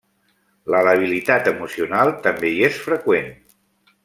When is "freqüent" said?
2.91-3.31